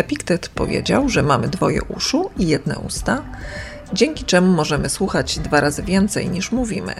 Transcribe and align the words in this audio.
Epiktet 0.00 0.48
powiedział, 0.48 1.08
że 1.08 1.22
mamy 1.22 1.48
dwoje 1.48 1.82
uszu 1.82 2.30
i 2.38 2.48
jedne 2.48 2.78
usta, 2.78 3.22
dzięki 3.92 4.24
czemu 4.24 4.52
możemy 4.52 4.88
słuchać 4.88 5.38
dwa 5.38 5.60
razy 5.60 5.82
więcej 5.82 6.30
niż 6.30 6.52
mówimy. 6.52 6.94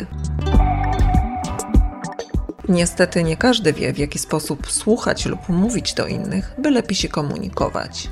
Niestety 2.69 3.25
nie 3.25 3.37
każdy 3.37 3.73
wie, 3.73 3.93
w 3.93 3.99
jaki 3.99 4.19
sposób 4.19 4.71
słuchać 4.71 5.27
lub 5.27 5.49
mówić 5.49 5.95
do 5.95 6.07
innych, 6.07 6.55
by 6.59 6.71
lepiej 6.71 6.97
się 6.97 7.09
komunikować. 7.09 8.09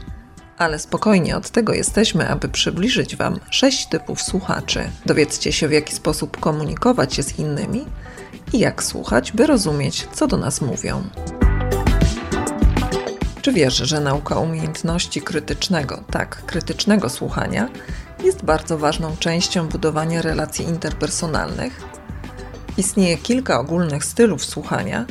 Ale 0.59 0.79
spokojnie, 0.79 1.37
od 1.37 1.51
tego 1.51 1.75
jesteśmy, 1.75 2.29
aby 2.29 2.49
przybliżyć 2.49 3.17
Wam 3.17 3.41
sześć 3.51 3.87
typów 3.87 4.23
słuchaczy. 4.23 4.91
Dowiedzcie 5.07 5.53
się, 5.53 5.69
w 5.69 5.73
jaki 5.73 5.95
sposób 5.95 6.41
komunikować 6.41 7.15
się 7.15 7.23
z 7.23 7.39
innymi 7.39 7.87
i 8.53 8.59
jak 8.59 8.83
słuchać, 8.83 9.33
by 9.33 9.47
rozumieć, 9.47 10.09
co 10.13 10.27
do 10.27 10.37
nas 10.37 10.61
mówią. 10.61 11.03
Czy 13.49 13.55
wiesz, 13.55 13.77
że 13.77 14.01
nauka 14.01 14.39
umiejętności 14.39 15.23
krytycznego, 15.23 16.05
tak, 16.11 16.47
krytycznego 16.47 17.09
słuchania, 17.09 17.69
jest 18.25 18.45
bardzo 18.45 18.79
ważną 18.79 19.17
częścią 19.17 19.69
budowania 19.69 20.23
relacji 20.23 20.65
interpersonalnych? 20.65 21.81
Istnieje 22.77 23.17
kilka 23.17 23.61
ogólnych 23.61 24.05
stylów 24.05 24.45
słuchania, 24.45 25.07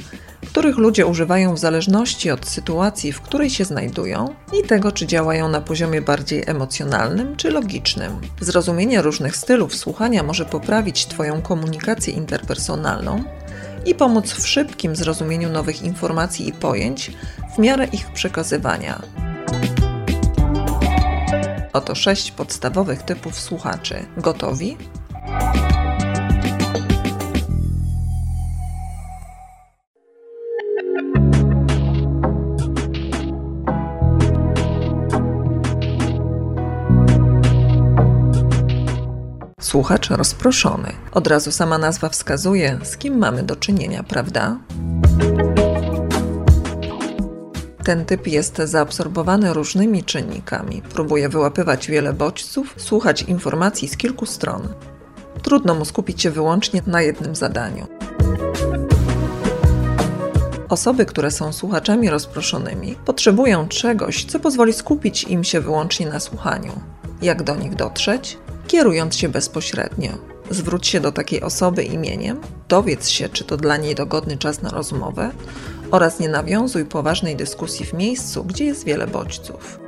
których 0.48 0.78
ludzie 0.78 1.06
używają 1.06 1.54
w 1.54 1.60
zależności 1.60 2.32
od 2.32 2.48
sytuacji, 2.48 3.12
w 3.12 3.22
której 3.22 3.50
się 3.50 3.66
znajdują 3.66 4.36
i 4.60 4.68
tego, 4.68 4.92
czy 4.92 5.08
działają 5.08 5.50
na 5.50 5.62
poziomie 5.62 6.02
bardziej 6.02 6.44
emocjonalnym 6.48 7.36
czy 7.36 7.52
logicznym. 7.52 8.22
Zrozumienie 8.42 9.02
różnych 9.02 9.38
stylów 9.38 9.76
słuchania 9.76 10.24
może 10.24 10.46
poprawić 10.46 11.06
Twoją 11.06 11.42
komunikację 11.42 12.14
interpersonalną 12.14 13.24
i 13.86 13.96
pomóc 13.96 14.32
w 14.32 14.48
szybkim 14.48 14.96
zrozumieniu 14.96 15.50
nowych 15.50 15.82
informacji 15.82 16.48
i 16.50 16.54
pojęć 16.54 17.12
w 17.58 17.60
miarę 17.60 17.86
ich 17.86 18.12
przekazywania. 18.12 19.02
Oto 21.74 21.96
sześć 21.96 22.32
podstawowych 22.32 23.02
typów 23.02 23.40
słuchaczy. 23.40 24.06
Gotowi? 24.18 24.78
Słuchacz 39.60 40.10
rozproszony. 40.10 40.94
Od 41.12 41.28
razu 41.28 41.52
sama 41.52 41.78
nazwa 41.78 42.10
wskazuje, 42.10 42.80
z 42.84 42.98
kim 42.98 43.18
mamy 43.18 43.44
do 43.44 43.56
czynienia, 43.56 44.04
prawda? 44.04 44.60
Ten 47.88 48.06
typ 48.06 48.28
jest 48.28 48.58
zaabsorbowany 48.58 49.54
różnymi 49.54 50.04
czynnikami, 50.04 50.82
próbuje 50.82 51.30
wyłapywać 51.30 51.88
wiele 51.88 52.14
bodźców, 52.14 52.74
słuchać 52.78 53.22
informacji 53.22 53.88
z 53.88 53.98
kilku 53.98 54.26
stron. 54.26 54.68
Trudno 55.42 55.76
mu 55.76 55.86
skupić 55.86 56.22
się 56.22 56.32
wyłącznie 56.32 56.82
na 56.88 57.02
jednym 57.02 57.36
zadaniu. 57.36 57.88
Osoby, 60.70 61.06
które 61.06 61.32
są 61.32 61.54
słuchaczami 61.54 62.10
rozproszonymi, 62.10 62.96
potrzebują 63.06 63.68
czegoś, 63.68 64.26
co 64.26 64.40
pozwoli 64.40 64.74
skupić 64.74 65.24
im 65.24 65.44
się 65.44 65.62
wyłącznie 65.62 66.08
na 66.08 66.20
słuchaniu. 66.20 66.72
Jak 67.22 67.44
do 67.44 67.56
nich 67.56 67.76
dotrzeć? 67.76 68.38
Kierując 68.68 69.16
się 69.16 69.30
bezpośrednio. 69.30 70.12
Zwróć 70.50 70.88
się 70.88 71.00
do 71.00 71.12
takiej 71.12 71.42
osoby 71.42 71.84
imieniem, 71.84 72.42
dowiedz 72.70 73.08
się, 73.08 73.30
czy 73.30 73.44
to 73.44 73.58
dla 73.58 73.78
niej 73.78 73.96
dogodny 73.96 74.38
czas 74.38 74.62
na 74.62 74.70
rozmowę 74.70 75.32
oraz 75.92 76.20
nie 76.20 76.30
nawiązuj 76.30 76.86
poważnej 76.86 77.36
dyskusji 77.36 77.86
w 77.86 77.94
miejscu, 77.94 78.44
gdzie 78.44 78.66
jest 78.66 78.86
wiele 78.86 79.08
bodźców. 79.08 79.80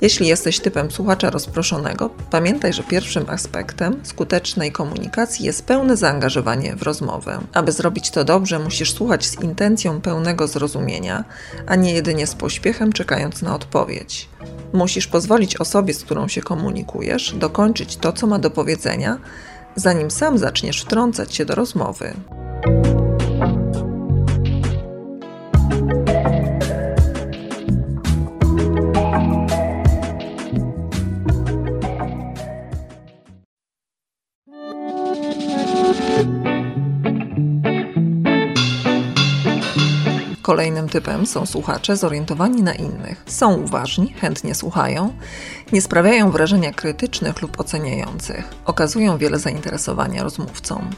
Jeśli 0.00 0.26
jesteś 0.26 0.60
typem 0.60 0.90
słuchacza 0.90 1.30
rozproszonego, 1.30 2.10
pamiętaj, 2.30 2.72
że 2.72 2.82
pierwszym 2.82 3.24
aspektem 3.28 4.00
skutecznej 4.02 4.72
komunikacji 4.72 5.46
jest 5.46 5.66
pełne 5.66 5.96
zaangażowanie 5.96 6.76
w 6.76 6.82
rozmowę. 6.82 7.40
Aby 7.52 7.72
zrobić 7.72 8.10
to 8.10 8.24
dobrze, 8.24 8.58
musisz 8.58 8.92
słuchać 8.92 9.26
z 9.26 9.40
intencją 9.40 10.00
pełnego 10.00 10.46
zrozumienia, 10.46 11.24
a 11.66 11.76
nie 11.76 11.92
jedynie 11.92 12.26
z 12.26 12.34
pośpiechem 12.34 12.92
czekając 12.92 13.42
na 13.42 13.54
odpowiedź. 13.54 14.28
Musisz 14.72 15.06
pozwolić 15.06 15.56
osobie, 15.56 15.94
z 15.94 16.04
którą 16.04 16.28
się 16.28 16.40
komunikujesz, 16.40 17.34
dokończyć 17.34 17.96
to, 17.96 18.12
co 18.12 18.26
ma 18.26 18.38
do 18.38 18.50
powiedzenia, 18.50 19.18
zanim 19.74 20.10
sam 20.10 20.38
zaczniesz 20.38 20.82
wtrącać 20.82 21.34
się 21.34 21.44
do 21.44 21.54
rozmowy. 21.54 22.14
Kolejnym 40.60 40.88
typem 40.88 41.26
są 41.26 41.46
słuchacze 41.46 41.96
zorientowani 41.96 42.62
na 42.62 42.74
innych. 42.74 43.24
Są 43.26 43.54
uważni, 43.54 44.14
chętnie 44.20 44.54
słuchają, 44.54 45.12
nie 45.72 45.82
sprawiają 45.82 46.30
wrażenia 46.30 46.72
krytycznych 46.72 47.42
lub 47.42 47.60
oceniających, 47.60 48.48
okazują 48.64 49.18
wiele 49.18 49.38
zainteresowania 49.38 50.22
rozmówcom. 50.22 50.90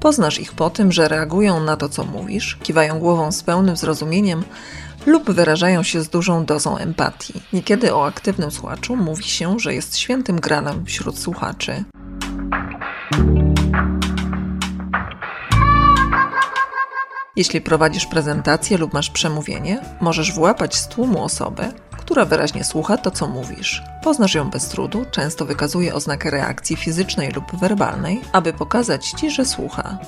Poznasz 0.00 0.40
ich 0.40 0.52
po 0.52 0.70
tym, 0.70 0.92
że 0.92 1.08
reagują 1.08 1.60
na 1.60 1.76
to, 1.76 1.88
co 1.88 2.04
mówisz, 2.04 2.58
kiwają 2.62 2.98
głową 2.98 3.32
z 3.32 3.42
pełnym 3.42 3.76
zrozumieniem 3.76 4.44
lub 5.06 5.30
wyrażają 5.30 5.82
się 5.82 6.02
z 6.02 6.08
dużą 6.08 6.44
dozą 6.44 6.76
empatii. 6.76 7.42
Niekiedy 7.52 7.94
o 7.94 8.06
aktywnym 8.06 8.50
słuchaczu 8.50 8.96
mówi 8.96 9.24
się, 9.24 9.58
że 9.58 9.74
jest 9.74 9.98
świętym 9.98 10.40
gralem 10.40 10.86
wśród 10.86 11.18
słuchaczy. 11.18 11.84
Jeśli 17.36 17.60
prowadzisz 17.60 18.06
prezentację 18.06 18.78
lub 18.78 18.92
masz 18.92 19.10
przemówienie, 19.10 19.80
możesz 20.00 20.32
włapać 20.32 20.76
z 20.76 20.88
tłumu 20.88 21.24
osobę, 21.24 21.72
która 21.90 22.24
wyraźnie 22.24 22.64
słucha 22.64 22.96
to, 22.96 23.10
co 23.10 23.26
mówisz. 23.26 23.82
Poznasz 24.02 24.34
ją 24.34 24.50
bez 24.50 24.68
trudu, 24.68 25.04
często 25.10 25.44
wykazuje 25.44 25.94
oznakę 25.94 26.30
reakcji 26.30 26.76
fizycznej 26.76 27.30
lub 27.30 27.56
werbalnej, 27.60 28.20
aby 28.32 28.52
pokazać 28.52 29.10
ci, 29.10 29.30
że 29.30 29.44
słucha. 29.44 29.98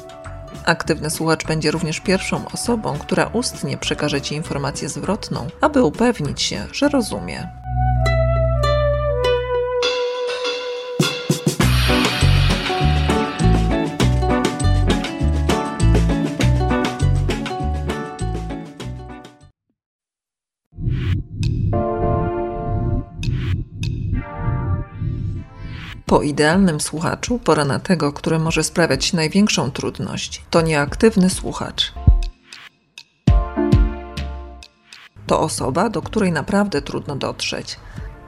Aktywny 0.65 1.11
słuchacz 1.11 1.47
będzie 1.47 1.71
również 1.71 2.00
pierwszą 2.00 2.49
osobą, 2.53 2.99
która 2.99 3.31
ustnie 3.33 3.78
przekaże 3.78 4.21
ci 4.21 4.34
informację 4.34 4.88
zwrotną, 4.88 5.47
aby 5.61 5.83
upewnić 5.83 6.43
się, 6.43 6.67
że 6.72 6.88
rozumie. 6.88 7.49
Po 26.09 26.23
idealnym 26.23 26.81
słuchaczu 26.81 27.39
pora 27.39 27.65
na 27.65 27.79
tego, 27.79 28.13
który 28.13 28.39
może 28.39 28.65
sprawiać 28.65 29.13
największą 29.13 29.71
trudność. 29.71 30.43
To 30.51 30.61
nieaktywny 30.61 31.31
słuchacz. 31.31 31.93
To 35.27 35.41
osoba, 35.41 35.89
do 35.89 36.03
której 36.03 36.32
naprawdę 36.32 36.82
trudno 36.82 37.17
dotrzeć. 37.17 37.77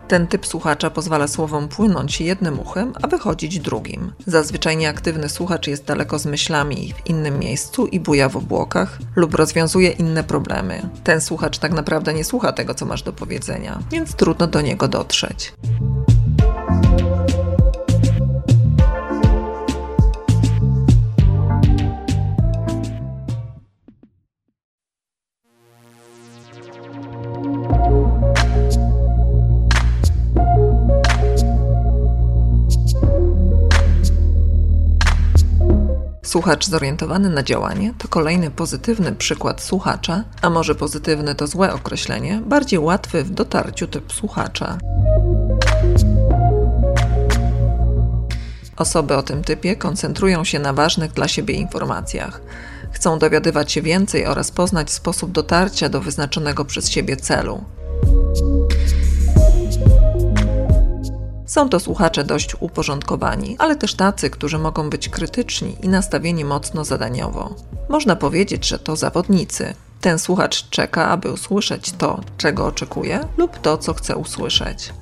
Ten 0.08 0.26
typ 0.26 0.46
słuchacza 0.46 0.90
pozwala 0.90 1.28
słowom 1.28 1.68
płynąć 1.68 2.20
jednym 2.20 2.60
uchem, 2.60 2.92
a 3.02 3.06
wychodzić 3.06 3.58
drugim. 3.58 4.12
Zazwyczaj 4.26 4.76
nieaktywny 4.76 5.28
słuchacz 5.28 5.66
jest 5.66 5.84
daleko 5.84 6.18
z 6.18 6.26
myślami 6.26 6.94
w 6.96 7.10
innym 7.10 7.38
miejscu 7.38 7.86
i 7.86 8.00
buja 8.00 8.28
w 8.28 8.36
obłokach 8.36 8.98
lub 9.16 9.34
rozwiązuje 9.34 9.90
inne 9.90 10.24
problemy. 10.24 10.88
Ten 11.04 11.20
słuchacz 11.20 11.58
tak 11.58 11.72
naprawdę 11.72 12.14
nie 12.14 12.24
słucha 12.24 12.52
tego, 12.52 12.74
co 12.74 12.86
masz 12.86 13.02
do 13.02 13.12
powiedzenia, 13.12 13.78
więc 13.90 14.14
trudno 14.14 14.46
do 14.46 14.60
niego 14.60 14.88
dotrzeć. 14.88 15.52
Słuchacz 36.30 36.66
zorientowany 36.66 37.30
na 37.30 37.42
działanie 37.42 37.94
to 37.98 38.08
kolejny 38.08 38.50
pozytywny 38.50 39.12
przykład 39.12 39.62
słuchacza, 39.62 40.24
a 40.42 40.50
może 40.50 40.74
pozytywny 40.74 41.34
to 41.34 41.46
złe 41.46 41.72
określenie, 41.72 42.40
bardziej 42.46 42.78
łatwy 42.78 43.24
w 43.24 43.30
dotarciu 43.30 43.86
typ 43.86 44.12
słuchacza. 44.12 44.78
Osoby 48.76 49.16
o 49.16 49.22
tym 49.22 49.44
typie 49.44 49.76
koncentrują 49.76 50.44
się 50.44 50.58
na 50.58 50.72
ważnych 50.72 51.12
dla 51.12 51.28
siebie 51.28 51.54
informacjach. 51.54 52.40
Chcą 52.92 53.18
dowiadywać 53.18 53.72
się 53.72 53.82
więcej 53.82 54.26
oraz 54.26 54.50
poznać 54.50 54.90
sposób 54.90 55.32
dotarcia 55.32 55.88
do 55.88 56.00
wyznaczonego 56.00 56.64
przez 56.64 56.90
siebie 56.90 57.16
celu. 57.16 57.64
Są 61.46 61.68
to 61.68 61.80
słuchacze 61.80 62.24
dość 62.24 62.56
uporządkowani, 62.60 63.56
ale 63.58 63.76
też 63.76 63.94
tacy, 63.94 64.30
którzy 64.30 64.58
mogą 64.58 64.90
być 64.90 65.08
krytyczni 65.08 65.76
i 65.82 65.88
nastawieni 65.88 66.44
mocno 66.44 66.84
zadaniowo. 66.84 67.54
Można 67.88 68.16
powiedzieć, 68.16 68.68
że 68.68 68.78
to 68.78 68.96
zawodnicy. 68.96 69.74
Ten 70.00 70.18
słuchacz 70.18 70.68
czeka, 70.68 71.08
aby 71.08 71.32
usłyszeć 71.32 71.92
to, 71.92 72.20
czego 72.36 72.66
oczekuje, 72.66 73.20
lub 73.36 73.58
to, 73.58 73.78
co 73.78 73.94
chce 73.94 74.16
usłyszeć. 74.16 74.92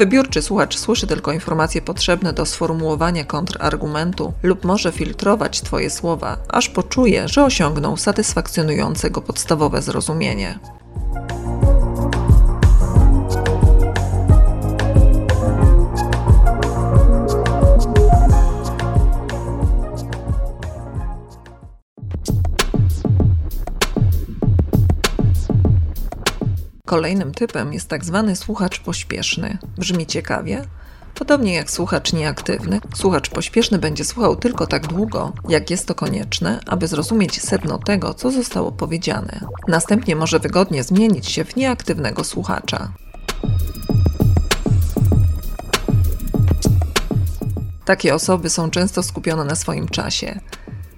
Wybiórczy 0.00 0.42
słuchacz 0.42 0.78
słyszy 0.78 1.06
tylko 1.06 1.32
informacje 1.32 1.82
potrzebne 1.82 2.32
do 2.32 2.46
sformułowania 2.46 3.24
kontrargumentu 3.24 4.32
lub 4.42 4.64
może 4.64 4.92
filtrować 4.92 5.60
Twoje 5.60 5.90
słowa, 5.90 6.36
aż 6.48 6.68
poczuje, 6.68 7.28
że 7.28 7.44
osiągnął 7.44 7.96
satysfakcjonujące 7.96 9.10
go 9.10 9.20
podstawowe 9.20 9.82
zrozumienie. 9.82 10.58
Kolejnym 26.90 27.34
typem 27.34 27.72
jest 27.72 27.88
tak 27.88 28.04
zwany 28.04 28.36
słuchacz 28.36 28.80
pośpieszny. 28.80 29.58
Brzmi 29.78 30.06
ciekawie? 30.06 30.64
Podobnie 31.14 31.54
jak 31.54 31.70
słuchacz 31.70 32.12
nieaktywny, 32.12 32.80
słuchacz 32.94 33.30
pośpieszny 33.30 33.78
będzie 33.78 34.04
słuchał 34.04 34.36
tylko 34.36 34.66
tak 34.66 34.86
długo, 34.86 35.32
jak 35.48 35.70
jest 35.70 35.86
to 35.86 35.94
konieczne, 35.94 36.60
aby 36.66 36.86
zrozumieć 36.86 37.42
sedno 37.42 37.78
tego, 37.78 38.14
co 38.14 38.30
zostało 38.30 38.72
powiedziane. 38.72 39.40
Następnie 39.68 40.16
może 40.16 40.38
wygodnie 40.38 40.82
zmienić 40.82 41.28
się 41.28 41.44
w 41.44 41.56
nieaktywnego 41.56 42.24
słuchacza. 42.24 42.92
Takie 47.84 48.14
osoby 48.14 48.50
są 48.50 48.70
często 48.70 49.02
skupione 49.02 49.44
na 49.44 49.54
swoim 49.54 49.88
czasie. 49.88 50.40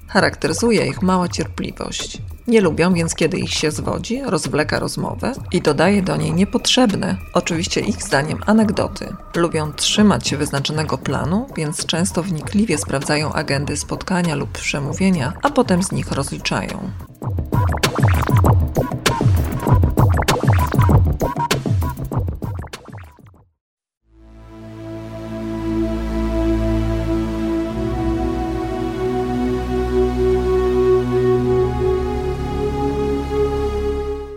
Charakteryzuje 0.08 0.86
ich 0.86 1.02
mała 1.02 1.28
cierpliwość. 1.28 2.22
Nie 2.46 2.60
lubią 2.60 2.94
więc, 2.94 3.14
kiedy 3.14 3.38
ich 3.38 3.54
się 3.54 3.70
zwodzi, 3.70 4.22
rozwleka 4.22 4.78
rozmowę 4.78 5.32
i 5.52 5.62
dodaje 5.62 6.02
do 6.02 6.16
niej 6.16 6.32
niepotrzebne, 6.32 7.16
oczywiście 7.32 7.80
ich 7.80 8.02
zdaniem, 8.02 8.40
anegdoty. 8.46 9.16
Lubią 9.36 9.72
trzymać 9.72 10.28
się 10.28 10.36
wyznaczonego 10.36 10.98
planu, 10.98 11.46
więc 11.56 11.86
często 11.86 12.22
wnikliwie 12.22 12.78
sprawdzają 12.78 13.32
agendy 13.32 13.76
spotkania 13.76 14.34
lub 14.34 14.52
przemówienia, 14.52 15.32
a 15.42 15.50
potem 15.50 15.82
z 15.82 15.92
nich 15.92 16.12
rozliczają. 16.12 16.90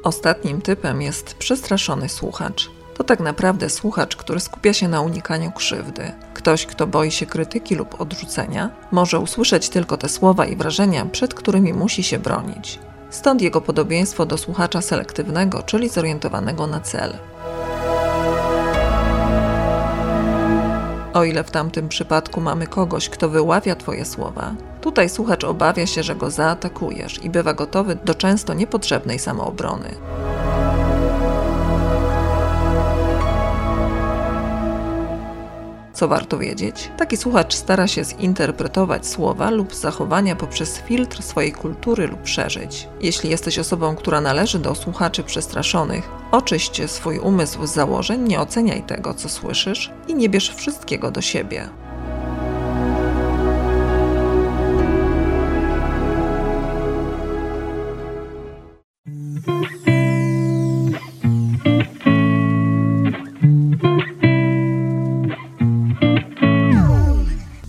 Ostatnim 0.05 0.61
typem 0.61 1.01
jest 1.01 1.33
przestraszony 1.33 2.09
słuchacz. 2.09 2.69
To 2.97 3.03
tak 3.03 3.19
naprawdę 3.19 3.69
słuchacz, 3.69 4.15
który 4.15 4.39
skupia 4.39 4.73
się 4.73 4.87
na 4.87 5.01
unikaniu 5.01 5.51
krzywdy. 5.51 6.11
Ktoś, 6.33 6.65
kto 6.65 6.87
boi 6.87 7.11
się 7.11 7.25
krytyki 7.25 7.75
lub 7.75 8.01
odrzucenia, 8.01 8.69
może 8.91 9.19
usłyszeć 9.19 9.69
tylko 9.69 9.97
te 9.97 10.09
słowa 10.09 10.45
i 10.45 10.55
wrażenia, 10.55 11.05
przed 11.05 11.33
którymi 11.33 11.73
musi 11.73 12.03
się 12.03 12.19
bronić. 12.19 12.79
Stąd 13.09 13.41
jego 13.41 13.61
podobieństwo 13.61 14.25
do 14.25 14.37
słuchacza 14.37 14.81
selektywnego, 14.81 15.63
czyli 15.63 15.89
zorientowanego 15.89 16.67
na 16.67 16.79
cel. 16.79 17.13
O 21.13 21.23
ile 21.23 21.43
w 21.43 21.51
tamtym 21.51 21.89
przypadku 21.89 22.41
mamy 22.41 22.67
kogoś, 22.67 23.09
kto 23.09 23.29
wyławia 23.29 23.75
Twoje 23.75 24.05
słowa, 24.05 24.53
tutaj 24.85 25.09
słuchacz 25.09 25.43
obawia 25.43 25.87
się, 25.87 26.03
że 26.03 26.15
go 26.15 26.31
zaatakujesz 26.31 27.23
i 27.23 27.29
bywa 27.29 27.53
gotowy 27.53 27.97
do 28.05 28.15
często 28.15 28.53
niepotrzebnej 28.53 29.19
samoobrony. 29.19 29.89
Co 35.93 36.07
warto 36.07 36.37
wiedzieć? 36.37 36.91
Taki 36.97 37.17
słuchacz 37.17 37.55
stara 37.55 37.87
się 37.87 38.03
zinterpretować 38.03 39.07
słowa 39.07 39.49
lub 39.49 39.75
zachowania 39.75 40.35
poprzez 40.35 40.79
filtr 40.79 41.23
swojej 41.23 41.51
kultury 41.51 42.07
lub 42.07 42.21
przeżyć. 42.21 42.87
Jeśli 43.01 43.29
jesteś 43.29 43.59
osobą, 43.59 43.95
która 43.95 44.21
należy 44.21 44.59
do 44.59 44.75
słuchaczy 44.75 45.23
przestraszonych, 45.23 46.09
oczyść 46.31 46.81
swój 46.91 47.19
umysł 47.19 47.67
z 47.67 47.73
założeń, 47.73 48.21
nie 48.21 48.39
oceniaj 48.39 48.83
tego, 48.83 49.13
co 49.13 49.29
słyszysz 49.29 49.91
i 50.07 50.15
nie 50.15 50.29
bierz 50.29 50.55
wszystkiego 50.55 51.11
do 51.11 51.21
siebie. 51.21 51.84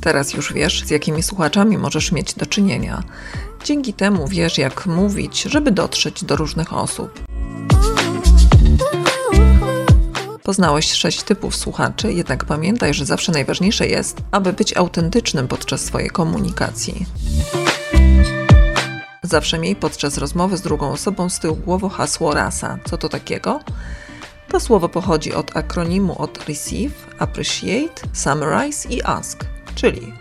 Teraz 0.06 0.34
już 0.34 0.52
wiesz, 0.52 0.84
z 0.84 0.90
jakimi 0.90 1.22
słuchaczami 1.22 1.78
możesz 1.78 2.12
mieć 2.12 2.34
do 2.34 2.46
czynienia. 2.46 3.02
Dzięki 3.64 3.92
temu 3.92 4.28
wiesz, 4.28 4.58
jak 4.58 4.86
mówić, 4.86 5.42
żeby 5.42 5.70
dotrzeć 5.70 6.24
do 6.24 6.36
różnych 6.36 6.72
osób. 6.72 7.20
Poznałeś 10.42 10.92
sześć 10.92 11.22
typów 11.22 11.56
słuchaczy, 11.56 12.12
jednak 12.12 12.44
pamiętaj, 12.44 12.94
że 12.94 13.04
zawsze 13.04 13.32
najważniejsze 13.32 13.86
jest, 13.86 14.16
aby 14.30 14.52
być 14.52 14.76
autentycznym 14.76 15.48
podczas 15.48 15.80
swojej 15.80 16.10
komunikacji. 16.10 17.06
Zawsze 19.22 19.58
miej 19.58 19.76
podczas 19.76 20.18
rozmowy 20.18 20.56
z 20.56 20.62
drugą 20.62 20.92
osobą 20.92 21.28
z 21.28 21.38
tyłu 21.38 21.56
głowy 21.56 21.90
hasło 21.90 22.34
rasa. 22.34 22.78
Co 22.84 22.98
to 22.98 23.08
takiego? 23.08 23.60
To 24.48 24.60
słowo 24.60 24.88
pochodzi 24.88 25.34
od 25.34 25.56
akronimu 25.56 26.22
od 26.22 26.48
receive, 26.48 27.06
appreciate, 27.18 28.02
summarize 28.12 28.88
i 28.88 29.02
ask 29.02 29.55
czyli 29.76 30.12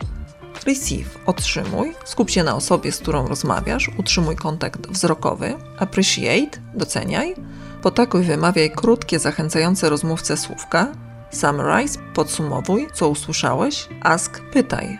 receive 0.66 1.20
otrzymuj, 1.26 1.94
skup 2.06 2.30
się 2.30 2.44
na 2.44 2.56
osobie, 2.56 2.92
z 2.92 2.98
którą 2.98 3.28
rozmawiasz, 3.28 3.92
utrzymuj 3.98 4.36
kontakt 4.36 4.88
wzrokowy, 4.88 5.54
appreciate 5.78 6.60
doceniaj, 6.74 7.36
potakuj 7.82 8.24
wymawiaj 8.24 8.72
krótkie, 8.72 9.20
zachęcające 9.20 9.90
rozmówcę 9.90 10.38
słówka, 10.38 10.88
summarize 11.32 12.00
podsumowuj, 12.14 12.88
co 12.94 13.10
usłyszałeś, 13.10 13.90
ask 14.02 14.42
pytaj. 14.54 15.00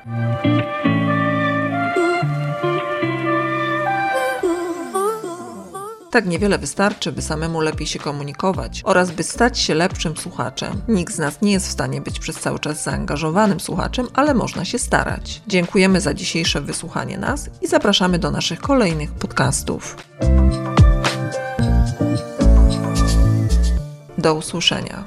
Tak 6.16 6.26
niewiele 6.26 6.58
wystarczy, 6.58 7.12
by 7.12 7.22
samemu 7.22 7.62
lepiej 7.62 7.88
się 7.88 8.00
komunikować 8.00 8.82
oraz 8.84 9.12
by 9.12 9.24
stać 9.24 9.60
się 9.60 9.74
lepszym 9.76 10.18
słuchaczem. 10.18 10.82
Nikt 10.88 11.14
z 11.16 11.20
nas 11.20 11.42
nie 11.42 11.52
jest 11.52 11.68
w 11.68 11.72
stanie 11.72 12.02
być 12.02 12.20
przez 12.20 12.40
cały 12.40 12.60
czas 12.60 12.84
zaangażowanym 12.84 13.60
słuchaczem, 13.60 14.08
ale 14.14 14.34
można 14.34 14.66
się 14.66 14.80
starać. 14.80 15.42
Dziękujemy 15.48 16.02
za 16.02 16.14
dzisiejsze 16.14 16.62
wysłuchanie 16.62 17.18
nas 17.18 17.50
i 17.62 17.68
zapraszamy 17.68 18.20
do 18.20 18.32
naszych 18.32 18.60
kolejnych 18.60 19.12
podcastów. 19.12 19.98
Do 24.18 24.36
usłyszenia. 24.36 25.04